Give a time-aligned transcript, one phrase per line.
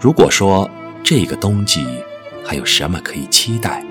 [0.00, 0.70] 如果说
[1.02, 1.86] 这个冬季
[2.44, 3.84] 还有什么可以期待，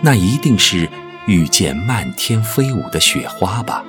[0.00, 0.88] 那一定是
[1.26, 3.84] 遇见漫天飞舞的雪花吧。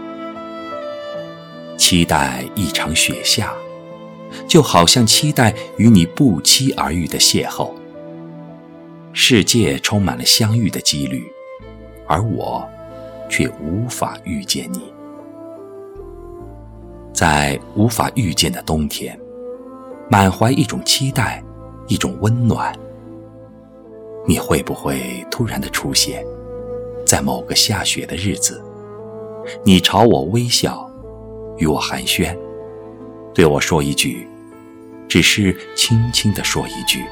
[1.78, 3.54] 期待一场雪下，
[4.48, 7.72] 就好像期待与你不期而遇的邂逅。
[9.14, 11.31] 世界充满了相遇的几率，
[12.08, 12.67] 而我
[13.30, 14.92] 却无法遇见你。
[17.14, 19.20] 在无法遇见的冬天，
[20.12, 21.42] 满怀一种期待，
[21.88, 22.78] 一种温暖。
[24.28, 26.22] 你会不会突然的出现，
[27.06, 28.62] 在某个下雪的日子？
[29.64, 30.86] 你朝我微笑，
[31.59, 32.38] 与我寒暄，
[33.34, 34.28] 对我说一句，
[35.08, 37.06] 只是轻轻的说一句。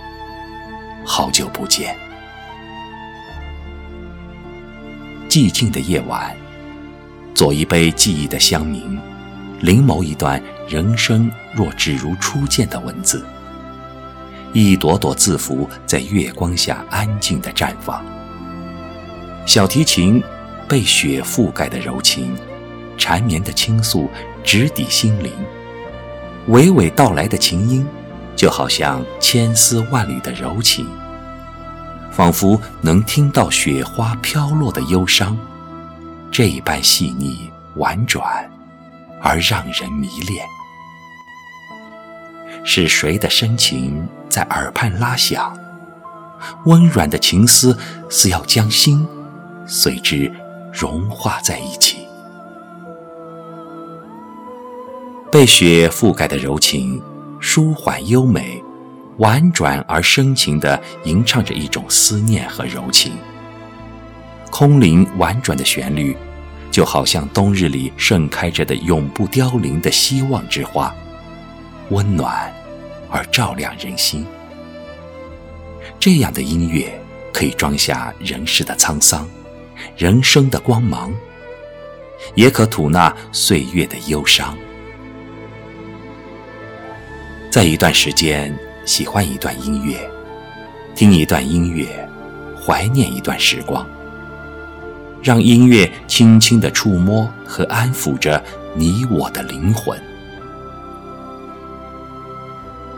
[1.05, 1.95] 好久不见。
[5.29, 6.35] 寂静的夜晚，
[7.33, 8.99] 做一杯记忆的香茗，
[9.61, 13.25] 临摹一段人生若只如初见的文字。
[14.53, 18.03] 一朵朵字符在月光下安静的绽放。
[19.45, 20.21] 小提琴
[20.67, 22.35] 被雪覆盖的柔情，
[22.97, 24.09] 缠绵的倾诉
[24.43, 25.31] 直抵心灵。
[26.49, 27.85] 娓娓道来的琴音。
[28.35, 30.87] 就好像千丝万缕的柔情，
[32.09, 35.37] 仿佛能听到雪花飘落的忧伤，
[36.31, 38.49] 这般细腻婉转，
[39.21, 40.45] 而让人迷恋。
[42.63, 45.57] 是谁的深情在耳畔拉响？
[46.65, 47.77] 温软的情丝
[48.09, 49.07] 似要将心
[49.65, 50.31] 随之
[50.71, 52.05] 融化在一起。
[55.31, 57.01] 被雪覆盖的柔情。
[57.41, 58.61] 舒缓优美，
[59.19, 63.13] 婉转而深情地吟唱着一种思念和柔情。
[64.51, 66.17] 空灵婉转的旋律，
[66.79, 70.95] 就好像冬日里盛开着的永不凋零的希望之花，
[71.89, 72.49] 温暖
[73.09, 74.25] 而照亮人心。
[75.99, 76.89] 这样的音乐
[77.33, 79.27] 可以装下人世的沧桑，
[79.97, 81.13] 人生的光芒，
[82.33, 84.57] 也可吐纳岁月的忧伤。
[87.51, 90.09] 在一段时间，喜欢一段音乐，
[90.95, 91.85] 听一段音乐，
[92.65, 93.85] 怀念一段时光，
[95.21, 98.43] 让音乐轻轻地触摸和安抚着
[98.73, 99.99] 你我的灵魂。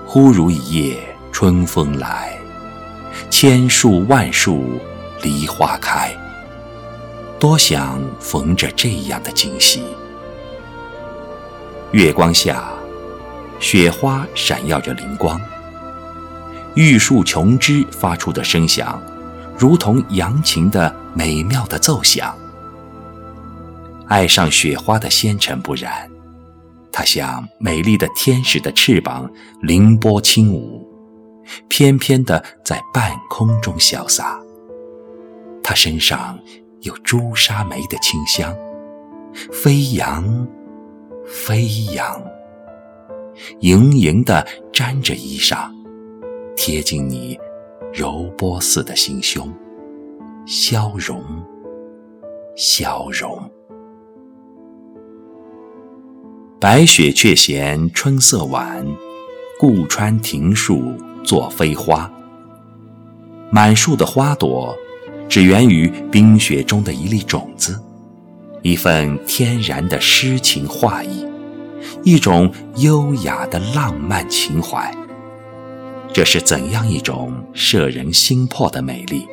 [0.06, 0.98] 忽如一夜
[1.32, 2.38] 春风来，
[3.30, 4.80] 千树万树
[5.24, 6.12] 梨花开。
[7.40, 9.82] 多想逢着这样的惊喜，
[11.92, 12.72] 月光下。
[13.60, 15.40] 雪花闪耀着灵光，
[16.74, 19.00] 玉树琼枝发出的声响，
[19.62, 22.36] 如同扬琴的美妙的奏响。
[24.08, 26.10] 爱上雪花的纤尘不染，
[26.92, 30.84] 它像美丽的天使的翅膀，凌波轻舞，
[31.68, 34.42] 翩翩的在半空中潇洒。
[35.62, 36.40] 它身上
[36.80, 38.52] 有朱砂梅的清香，
[39.54, 40.48] 飞扬，
[41.28, 42.20] 飞扬。
[43.60, 44.44] 盈盈的
[44.74, 45.70] 沾着衣裳，
[46.58, 47.40] 贴近你
[47.94, 49.52] 柔波似的心胸，
[50.46, 51.22] 消融，
[52.56, 53.38] 消融。
[56.58, 58.86] 白雪却嫌春色晚，
[59.60, 62.10] 故穿庭树作飞花。
[63.52, 64.74] 满树的花朵，
[65.28, 67.78] 只源于冰雪中的一粒种子，
[68.62, 71.28] 一份天然的诗情画意。
[72.06, 74.96] 一种优雅的浪漫情怀，
[76.14, 79.26] 这是怎样一种摄人心魄的美丽？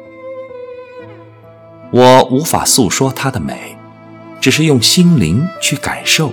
[1.90, 3.76] 我无法诉说它的美，
[4.40, 6.32] 只是用心灵去感受。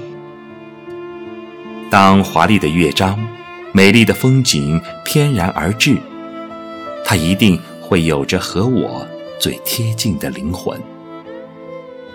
[1.90, 3.28] 当华丽的乐章、
[3.72, 5.98] 美丽的风景翩然而至，
[7.04, 9.08] 它一定会有着和我
[9.40, 10.80] 最贴近的灵魂，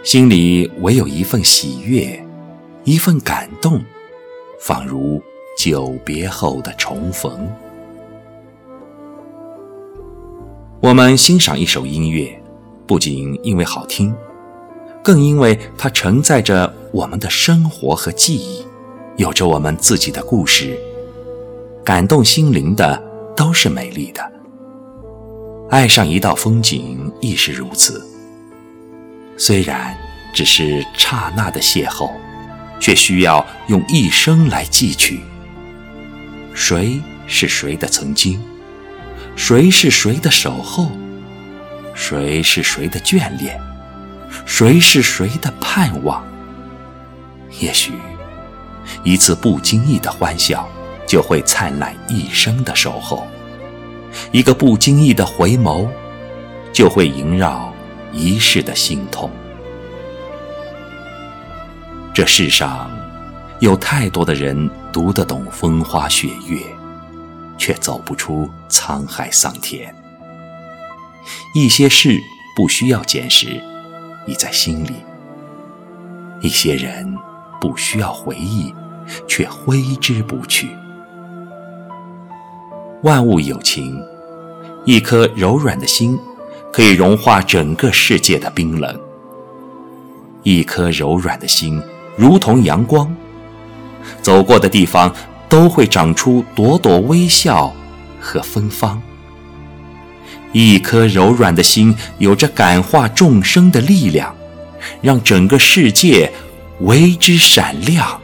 [0.05, 2.25] 心里唯有一份喜悦，
[2.85, 3.83] 一份感动。
[4.61, 5.23] 仿如
[5.57, 7.51] 久别后的重逢。
[10.83, 12.43] 我们欣赏一首音乐，
[12.87, 14.15] 不仅因为好听，
[15.05, 18.65] 更因为它承载着我们的生活和记忆，
[19.17, 20.79] 有着我们自己的故事。
[21.85, 23.03] 感动心灵的
[23.37, 24.33] 都是美丽的，
[25.69, 28.03] 爱上一道风景亦是如此。
[29.37, 29.95] 虽然
[30.35, 32.11] 只是刹那的邂逅。
[32.83, 35.21] 却需要用一生来记取，
[36.55, 38.41] 谁是谁的曾经，
[39.43, 40.93] 谁是谁的守候，
[41.95, 43.59] 谁是谁的眷恋，
[44.45, 46.23] 谁是谁的盼望。
[47.59, 47.95] 也许，
[49.03, 50.69] 一次不经意的欢笑，
[51.07, 53.27] 就会灿烂一生的守候；
[54.31, 55.89] 一个不经意的回眸，
[56.71, 57.73] 就会萦绕
[58.13, 59.31] 一世的心痛。
[62.13, 62.91] 这世上
[63.59, 66.61] 有太多的人读得懂风花雪月，
[67.61, 69.95] 却走不出沧海桑田。
[71.55, 72.19] 一些事
[72.57, 73.63] 不需要解释，
[74.27, 74.95] 已在心里；
[76.41, 77.15] 一些人
[77.61, 78.75] 不需要回忆，
[79.29, 80.71] 却挥之不去。
[83.03, 84.03] 万物有情，
[84.87, 86.19] 一颗柔软的心
[86.73, 88.99] 可以融化整个世界的冰冷。
[90.43, 91.81] 一颗柔软的心。
[92.17, 93.15] 如同阳光，
[94.21, 95.15] 走过的地方
[95.51, 97.75] 都会长出朵朵微笑
[98.19, 99.03] 和芬芳。
[100.53, 104.35] 一颗柔软的心，有着感化众生的力量，
[105.03, 106.33] 让整个世界
[106.81, 108.19] 为之闪亮。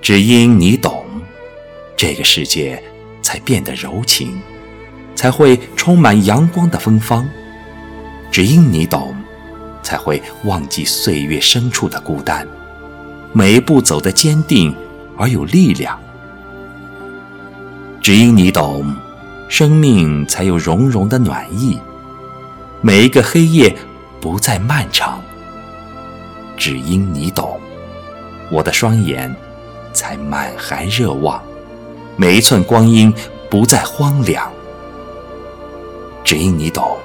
[0.00, 1.04] 只因你懂，
[1.96, 2.82] 这个世界
[3.22, 4.40] 才变得柔情，
[5.14, 7.28] 才会充满阳光的芬芳。
[8.30, 9.14] 只因你懂。
[9.84, 12.46] 才会忘记岁月深处的孤单，
[13.32, 14.74] 每一步走得坚定
[15.16, 15.98] 而有力量。
[18.00, 18.94] 只因你懂，
[19.48, 21.78] 生命才有融融的暖意，
[22.80, 23.76] 每一个黑夜
[24.20, 25.20] 不再漫长。
[26.56, 27.60] 只因你懂，
[28.50, 29.34] 我的双眼
[29.92, 31.42] 才满含热望，
[32.16, 33.12] 每一寸光阴
[33.48, 34.50] 不再荒凉。
[36.24, 36.96] 只因你懂。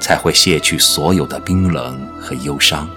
[0.00, 2.88] 才会卸去所有的冰冷和忧伤，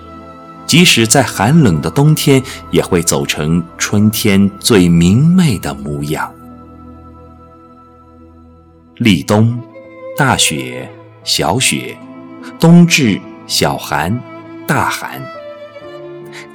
[0.72, 6.34] 即使在寒冷的冬天，也会走成春天最明媚的模样。
[8.96, 9.60] 立冬，
[10.16, 10.90] 大雪、
[11.26, 11.98] 小雪；
[12.58, 14.18] 冬至，小寒、
[14.66, 15.22] 大寒。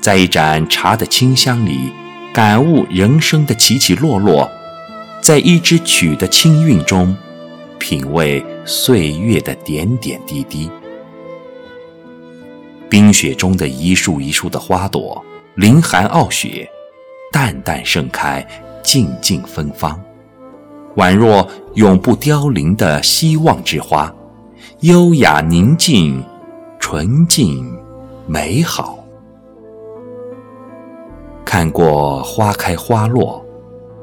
[0.00, 1.92] 在一盏茶的清香里，
[2.32, 4.48] 感悟人生的起起落落；
[5.20, 7.14] 在一支曲的清韵中。
[7.78, 10.70] 品味岁月的点点滴滴，
[12.88, 15.24] 冰雪中的一树一树的花朵，
[15.56, 16.68] 凌寒傲雪，
[17.32, 18.46] 淡淡盛开，
[18.82, 20.00] 静静芬芳，
[20.96, 24.14] 宛若永不凋零的希望之花，
[24.80, 26.22] 优雅宁静，
[26.78, 27.76] 纯净
[28.26, 29.04] 美好。
[31.44, 33.44] 看过花开花落，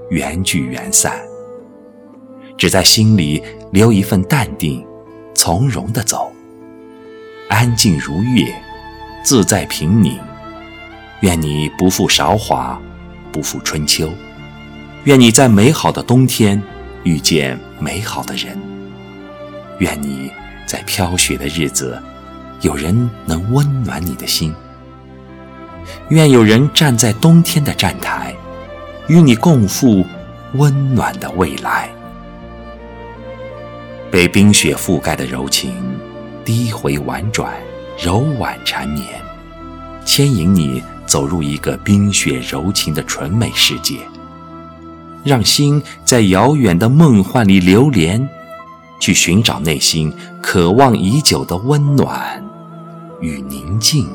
[0.09, 1.13] 缘聚缘散。
[2.57, 3.41] 只在心里
[3.71, 4.85] 留一份淡定，
[5.33, 6.31] 从容的走，
[7.49, 8.53] 安静如月，
[9.23, 10.19] 自在平宁。
[11.21, 12.79] 愿你不负韶华，
[13.31, 14.11] 不负春秋。
[15.05, 16.61] 愿你在美好的冬天
[17.03, 18.57] 遇见美好的人。
[19.79, 20.31] 愿你
[20.65, 22.01] 在飘雪的日子，
[22.61, 24.53] 有人能温暖你的心。
[26.09, 28.35] 愿有人站在冬天的站台，
[29.07, 30.05] 与你共赴
[30.53, 31.89] 温暖的未来。
[34.11, 35.73] 被冰雪覆盖的柔情，
[36.45, 37.51] 低回婉转，
[37.97, 39.21] 柔婉缠绵，
[40.03, 43.99] 牵引你走入一个冰雪柔情的纯美世界，
[45.23, 48.27] 让心在遥远的梦幻里流连，
[48.99, 52.43] 去寻找内心渴望已久的温暖
[53.21, 54.07] 与宁静。